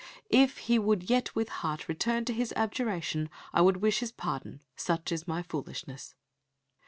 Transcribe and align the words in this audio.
"If 0.31 0.57
he 0.65 0.79
would 0.79 1.11
yet 1.11 1.35
with 1.35 1.49
heart 1.49 1.87
return 1.87 2.25
to 2.25 2.33
his 2.33 2.51
abjuration, 2.55 3.29
I 3.53 3.61
would 3.61 3.83
wish 3.83 3.99
his 3.99 4.11
pardon, 4.11 4.63
such 4.75 5.11
is 5.11 5.27
my 5.27 5.43
foolishness." 5.43 6.15